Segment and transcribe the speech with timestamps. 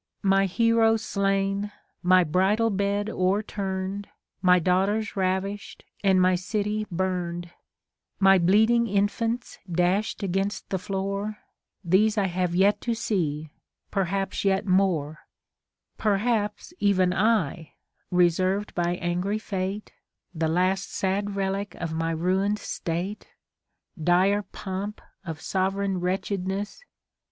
[0.23, 4.07] My heroes slain, my bridal bed o'erturn'd,
[4.41, 7.51] My daughters ravish'd, and my city burn'd,
[8.19, 11.37] My bleeding infants dash'd against the floor;
[11.83, 13.51] These I have yet to see,
[13.91, 15.07] perhaps yet more
[15.97, 17.73] 1 Perhaps even I,
[18.11, 19.93] reserv'd by angry Fate,
[20.33, 23.27] The last sad relic of my ruin'd state,
[24.03, 26.81] (Dire pomp of sovereign wretchedness